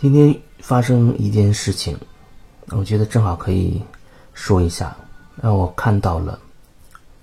[0.00, 1.94] 今天发生一件事情，
[2.70, 3.82] 我觉得正好可以
[4.32, 4.96] 说一下，
[5.42, 6.38] 让我看到了、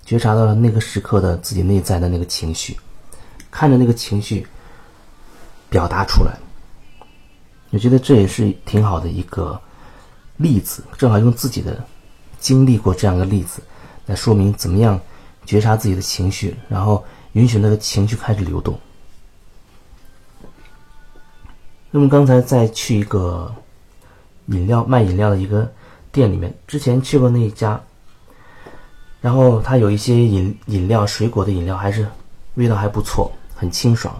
[0.04, 2.78] 觉察到了那个时刻的自己内在的那个情绪，
[3.50, 4.46] 看着那个情绪
[5.68, 6.38] 表达出来。
[7.70, 9.60] 我觉得这也是挺好的一个
[10.36, 11.84] 例子，正好用自己的
[12.38, 13.60] 经历过这样的例子
[14.06, 15.00] 来说明怎么样
[15.44, 18.78] 觉察自己的情绪，然后允许那个情绪开始流动。
[21.90, 23.50] 那么刚才在去一个
[24.46, 25.70] 饮料卖饮料的一个
[26.12, 27.80] 店里面，之前去过那一家，
[29.22, 32.06] 然后它有一些饮饮料，水果的饮料还是
[32.56, 34.14] 味道还不错，很清爽。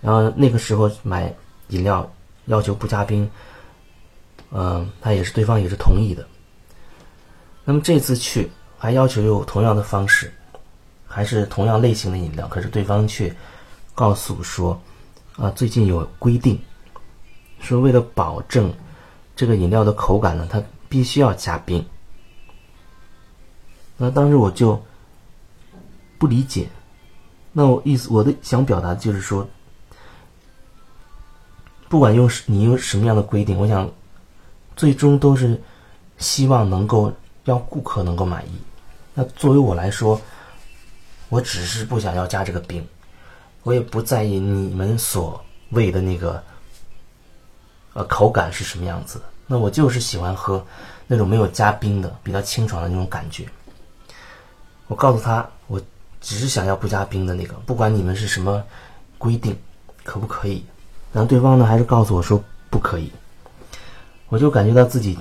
[0.00, 1.32] 然后那个时候买
[1.68, 2.08] 饮料
[2.46, 3.28] 要求不加冰，
[4.50, 6.26] 嗯，他也是对方也是同意的。
[7.64, 10.32] 那么这次去还要求用同样的方式，
[11.06, 13.32] 还是同样类型的饮料，可是对方却
[13.94, 14.76] 告诉说。
[15.36, 16.58] 啊，最近有规定，
[17.60, 18.72] 说为了保证
[19.34, 21.84] 这个饮料的口感呢，它必须要加冰。
[23.98, 24.82] 那当时我就
[26.18, 26.68] 不理解，
[27.52, 29.46] 那我意思，我的想表达就是说，
[31.88, 33.90] 不管用你用什么样的规定，我想
[34.74, 35.60] 最终都是
[36.16, 37.12] 希望能够
[37.44, 38.52] 让顾客能够满意。
[39.12, 40.18] 那作为我来说，
[41.28, 42.86] 我只是不想要加这个冰。
[43.66, 46.40] 我也不在意你们所谓的那个，
[47.94, 49.20] 呃，口感是什么样子。
[49.44, 50.64] 那我就是喜欢喝
[51.08, 53.44] 那种没有加冰的、比较清爽的那种感觉。
[54.86, 55.82] 我告诉他，我
[56.20, 58.62] 只是想要不加冰的那个，不管你们是什么
[59.18, 59.58] 规定，
[60.04, 60.64] 可不可以？
[61.12, 63.10] 然后对方呢，还是告诉我说不可以。
[64.28, 65.18] 我就感觉到自己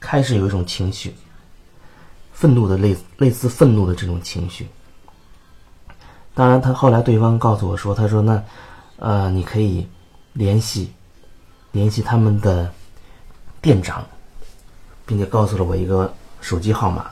[0.00, 1.14] 开始有一种情绪，
[2.32, 4.66] 愤怒的类类似愤怒的这种情绪。
[6.34, 8.42] 当然，他后来对方告诉我说：“他说那，
[8.98, 9.86] 呃，你可以
[10.32, 10.92] 联系
[11.70, 12.68] 联系他们的
[13.62, 14.04] 店长，
[15.06, 17.06] 并且告诉了我一个手机号码。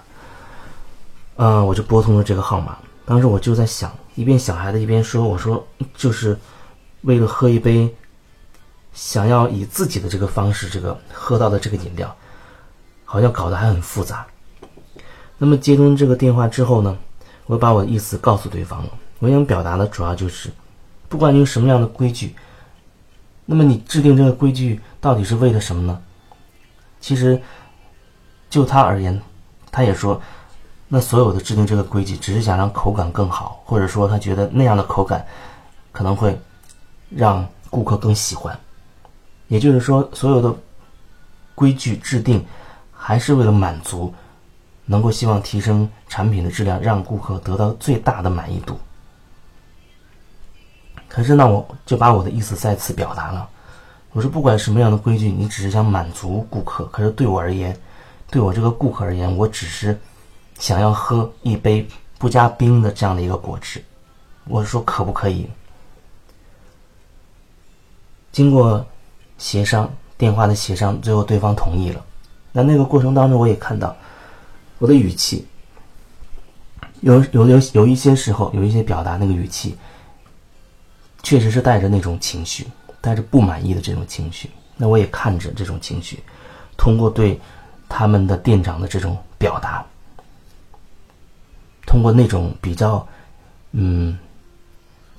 [1.37, 2.77] 嗯，我就拨通了这个号码。
[3.05, 6.37] 当时我就在想，一边想孩子一边说：我说就是
[7.03, 7.95] 为了喝一杯，
[8.93, 12.13] 想要以自己的这个方式这个喝到的这个饮料，
[13.05, 14.27] 好像搞得还很复杂。
[15.39, 16.99] 那么接通这个电话之后呢，
[17.47, 18.91] 我把我的意思告诉对方了。”
[19.23, 20.51] 我想表达的主要就是，
[21.09, 22.35] 不管你用什么样的规矩，
[23.47, 26.03] 那么你制定这个规矩到底是为了什么呢？
[26.99, 27.41] 其实，
[28.51, 29.23] 就他而言，
[29.71, 30.21] 他也说，
[30.89, 35.25] 那所有的制定这个规矩，只是想让口感更好，或者说他觉得那样的口感
[35.93, 36.37] 可能会
[37.09, 38.59] 让顾客更喜欢。
[39.47, 40.53] 也就是说，所有的
[41.55, 42.45] 规矩制定
[42.93, 44.13] 还是为了满足，
[44.85, 48.77] 能够希望提升产品的质量，让顾客得到最大的满意度。
[51.15, 53.47] 可是呢，我就把我的意思再次表达了。
[54.13, 56.87] 我说，不管什么样的规矩，你只是想满足顾客。
[56.87, 57.79] 可是对我而言，
[58.31, 59.99] 对我这个顾客而言，我只是
[60.59, 61.87] 想要喝一杯
[62.17, 63.85] 不加冰的这样的一个果汁。
[64.45, 65.47] 我说，可不可以？
[68.33, 68.83] 经过
[69.37, 72.03] 协商，电话的协商，最后对方同意了。
[72.53, 73.95] 那那个过程当中，我也看到
[74.79, 75.47] 我的语气，
[77.03, 79.77] 有有有有一些时候，有一些表达那个语气。
[81.23, 82.67] 确实是带着那种情绪，
[83.01, 84.51] 带着不满意的这种情绪。
[84.77, 86.19] 那我也看着这种情绪，
[86.77, 87.41] 通过对
[87.89, 89.85] 他们的店长的这种表达，
[91.87, 93.07] 通过那种比较
[93.71, 94.19] 嗯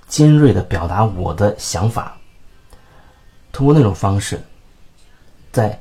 [0.07, 2.17] 尖锐的表达我的想法，
[3.53, 4.41] 通过那种方式，
[5.51, 5.79] 在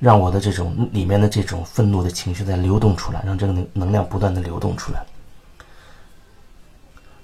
[0.00, 5.04] 让我的这种里面的这种愤怒的情绪在流动出来，让这个能能量不断的流动出来。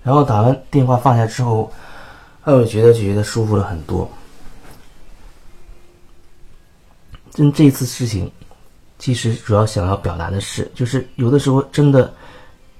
[0.04, 1.72] 然后打完电话放下之后。
[2.50, 4.10] 那我觉得就觉得舒服了很多。
[7.30, 8.32] 真这次事情，
[8.98, 12.10] 其实主要想要表达的是，就是有的时候真的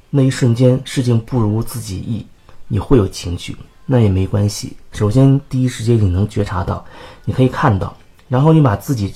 [0.08, 2.26] 那一瞬间事情不如自己意，
[2.66, 3.54] 你会有情绪，
[3.84, 4.74] 那也没关系。
[4.92, 6.82] 首先第一时间你能觉察到，
[7.26, 7.94] 你可以看到，
[8.26, 9.12] 然后你把自己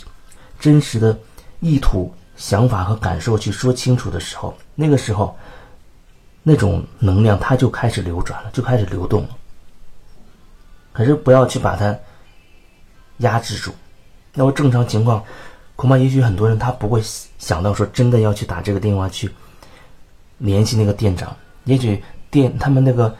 [0.61, 1.19] 真实的
[1.61, 5.35] 意图、想法和感受去说清楚的时候，那个时候
[6.43, 9.39] 那种能量它就开始流转了，就开始流动了。
[10.93, 11.97] 可是不要去把它
[13.19, 13.73] 压制住。
[14.35, 15.23] 那么正常情况，
[15.77, 17.03] 恐怕也许很多人他不会
[17.39, 19.31] 想到说真的要去打这个电话去
[20.39, 21.35] 联系那个店长。
[21.65, 23.15] 也许店他们那个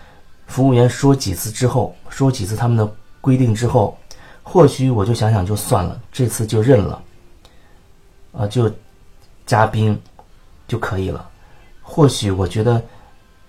[0.47, 3.97] 服务员说几次之后，说几次他们的规定之后，
[4.43, 7.03] 或许我就想想就算了，这次就认了，
[8.33, 8.71] 啊，就
[9.47, 10.01] 加冰
[10.67, 11.29] 就可以了。
[11.83, 12.83] 或许我觉得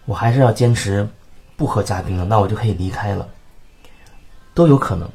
[0.06, 1.08] 我还是要坚持
[1.56, 3.28] 不喝加冰了，那我就可以离开了。
[4.54, 5.10] 都有可能，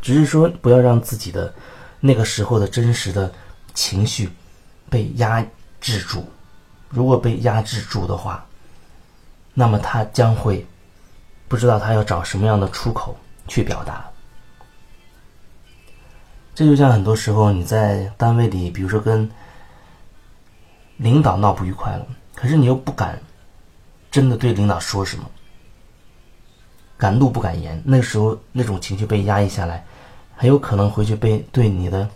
[0.00, 1.52] 只是说不要让自己的
[2.00, 3.32] 那个时候的真实的
[3.74, 4.30] 情绪
[4.90, 5.44] 被压
[5.80, 6.28] 制住。
[6.88, 8.44] 如果被压制住的话，
[9.54, 10.66] 那么他将会
[11.46, 13.16] 不知道他要找什么样的出口
[13.46, 14.04] 去表达。
[16.54, 19.30] 这就像很多时候你在单位里，比如说跟
[20.96, 23.20] 领导闹不愉快了，可是你又不敢
[24.10, 25.30] 真的对领导说什么，
[26.98, 27.80] 敢怒不敢言。
[27.86, 29.82] 那时候那种情绪被压抑下来，
[30.36, 32.06] 很有可能回去被对你的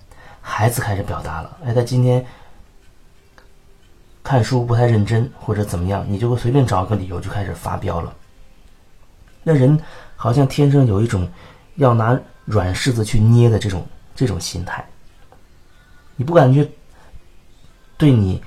[0.43, 1.57] 孩子开始表达了。
[1.65, 2.23] 哎，他今天。
[4.25, 8.15] 看书不太认真，或者怎么样，你就会随便找个理由就开始发飙了。
[9.43, 9.77] 那人
[10.15, 11.29] 好像天生有一种
[11.75, 13.85] 要拿软柿子去捏的这种
[14.15, 14.87] 这种心态。
[16.15, 16.71] 你不敢去
[17.97, 18.41] 对你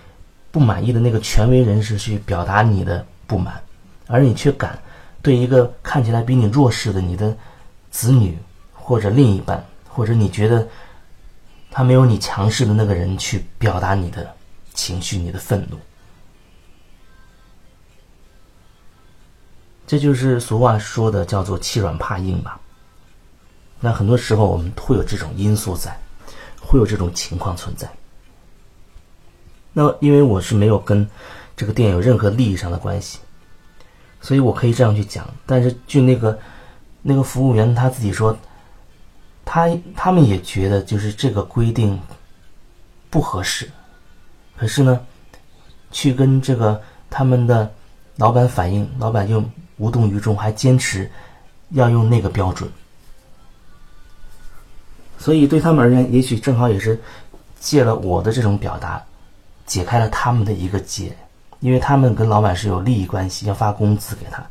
[0.49, 3.61] 不满意的那个权威人士去表达你的不满，
[4.07, 4.79] 而你却敢
[5.25, 7.35] 对一个看起来比你弱势的你的
[7.89, 8.37] 子女
[8.71, 10.67] 或者另一半，或者你觉得
[11.71, 14.33] 他没有你强势的那个人去表达你的。
[14.77, 15.77] 情绪，你的愤怒，
[19.87, 22.59] 这就是俗话说的叫做“欺软怕硬”吧。
[23.79, 25.97] 那很多时候我们会有这种因素在，
[26.59, 27.89] 会有这种情况存在。
[29.71, 31.09] 那因为我是没有跟
[31.55, 33.19] 这个店有任何利益上的关系，
[34.25, 35.23] 所以我可以这样去讲。
[35.45, 36.39] 但是据那个
[37.03, 38.35] 那个服务员他自己说，
[39.45, 41.99] 他他们也觉得就是这个规定
[43.11, 43.69] 不合适。
[44.57, 44.99] 可是呢，
[45.91, 47.71] 去跟这个他们的
[48.15, 49.43] 老板反映，老板就
[49.77, 51.07] 无动于衷，还坚持
[51.69, 52.67] 要用那个标准。
[55.19, 56.99] 所以对他们而言，也许正好也是
[57.59, 59.03] 借了我的这种表达，
[59.67, 61.15] 解开了他们的一个结，
[61.59, 64.45] 因为他们跟老板是有利益关系，要发工资给他，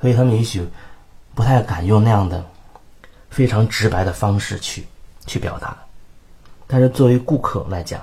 [0.00, 0.66] 所以他们也许
[1.34, 2.44] 不太敢用那样的
[3.30, 4.84] 非常直白的方式去
[5.26, 5.76] 去表达。
[6.66, 8.00] 但是作为顾客来讲，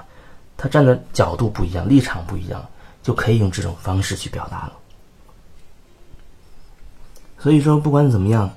[0.57, 2.65] 他站的角度不一样，立场不一样，
[3.01, 4.73] 就可以用这种方式去表达了。
[7.37, 8.51] 所以说，不管怎么样，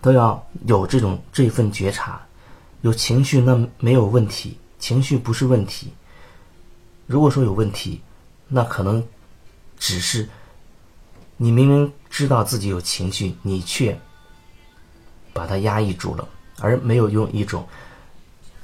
[0.00, 2.20] 都要有这种这份觉察。
[2.82, 5.92] 有情绪那没有问题，情绪不是问题。
[7.06, 8.00] 如果说有问题，
[8.48, 9.06] 那可能
[9.78, 10.28] 只是
[11.36, 13.98] 你明明知道自己有情绪，你却
[15.32, 16.28] 把它压抑住了，
[16.60, 17.68] 而没有用一种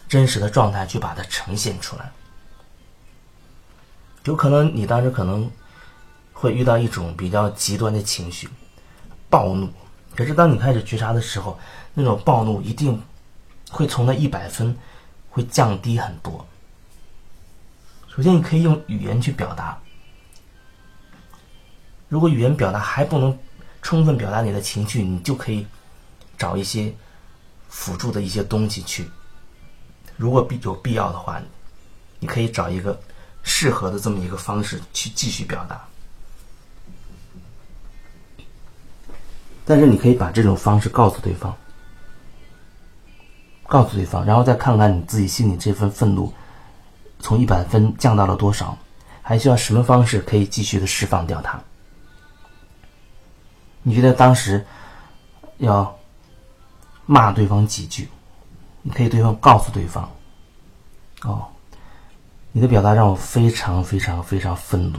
[0.08, 2.10] 真实的状态去把它呈现出来。
[4.24, 5.50] 有可能你当时可能
[6.32, 8.48] 会遇到一种比较极端的情绪，
[9.28, 9.68] 暴怒。
[10.14, 11.58] 可是当你开始觉察的时候，
[11.94, 13.02] 那种暴怒一定
[13.70, 14.76] 会从那一百分
[15.30, 16.46] 会降低很多。
[18.14, 19.78] 首先，你可以用语言去表达。
[22.08, 23.38] 如果语言表达还不能
[23.80, 25.66] 充分表达你的情绪，你就可以
[26.36, 26.94] 找一些
[27.68, 29.08] 辅助的一些东西去。
[30.16, 31.40] 如果必有必要的话，
[32.18, 33.00] 你可以找一个。
[33.44, 35.84] 适合的这么一个方式去继续表达，
[39.64, 41.52] 但是你可以把这种方式告诉对方，
[43.66, 46.32] 告诉对方，然后再看看你自己心里这份愤怒
[47.22, 48.76] 从一百分降到了多少，
[49.22, 51.58] 还需要什么方式可以继续的释放掉它？
[53.82, 54.62] 你觉得当时
[55.58, 55.98] 要
[57.06, 58.06] 骂对方几句？
[58.82, 60.10] 你可以对方告诉对方，
[61.22, 61.46] 哦。
[62.54, 64.98] 你的表达让我非常非常非常愤怒，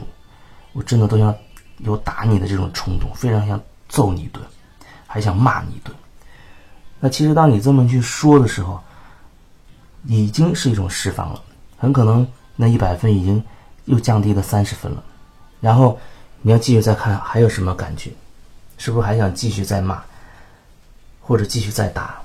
[0.72, 1.32] 我真的都想
[1.78, 4.44] 有打你的这种冲动，非常想揍你一顿，
[5.06, 5.94] 还想骂你一顿。
[6.98, 8.82] 那其实当你这么去说的时候，
[10.06, 11.40] 已经是一种释放了，
[11.84, 12.26] 很可能
[12.56, 13.44] 那一百分已经
[13.84, 15.04] 又降低了三十分了。
[15.60, 16.00] 然后
[16.40, 18.10] 你要继续再看还有什么感觉，
[18.78, 20.02] 是不是还想继续再骂，
[21.20, 22.22] 或者继续再打？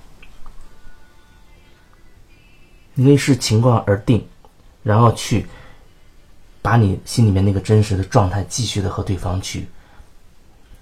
[2.94, 4.26] 你可以视情况而定。
[4.82, 5.46] 然后去
[6.62, 9.68] 把你心里面那个真实的状态继续的和对方去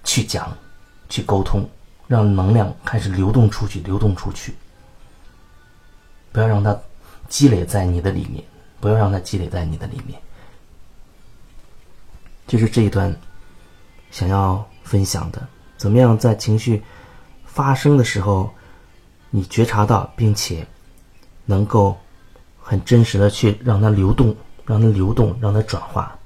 [0.04, 0.56] 去讲，
[1.08, 1.68] 去沟通，
[2.06, 4.54] 让能量开始流动出去，流动出去。
[6.30, 6.78] 不要让它
[7.28, 8.42] 积累在你的里面，
[8.80, 10.20] 不要让它积累在你的里面。
[12.46, 13.14] 就是这一段
[14.10, 16.82] 想要分享的，怎么样在情绪
[17.44, 18.50] 发生的时候，
[19.30, 20.66] 你觉察到，并且
[21.44, 21.96] 能够。
[22.60, 26.17] 很真实的去让它流动，让它流动，让它转化。